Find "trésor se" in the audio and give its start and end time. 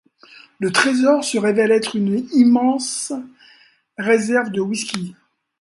0.71-1.37